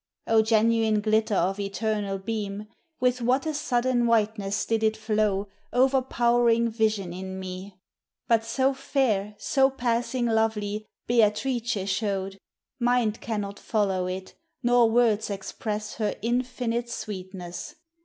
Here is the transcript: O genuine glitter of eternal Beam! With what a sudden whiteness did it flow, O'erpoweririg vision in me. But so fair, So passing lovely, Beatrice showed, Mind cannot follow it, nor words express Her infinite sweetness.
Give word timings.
O 0.25 0.41
genuine 0.41 0.99
glitter 0.99 1.35
of 1.35 1.59
eternal 1.59 2.17
Beam! 2.17 2.65
With 2.99 3.21
what 3.21 3.45
a 3.45 3.53
sudden 3.53 4.07
whiteness 4.07 4.65
did 4.65 4.81
it 4.81 4.97
flow, 4.97 5.47
O'erpoweririg 5.73 6.69
vision 6.69 7.13
in 7.13 7.39
me. 7.39 7.77
But 8.27 8.43
so 8.43 8.73
fair, 8.73 9.35
So 9.37 9.69
passing 9.69 10.25
lovely, 10.25 10.87
Beatrice 11.05 11.87
showed, 11.87 12.39
Mind 12.79 13.21
cannot 13.21 13.59
follow 13.59 14.07
it, 14.07 14.33
nor 14.63 14.89
words 14.89 15.29
express 15.29 15.93
Her 15.97 16.15
infinite 16.23 16.89
sweetness. 16.89 17.75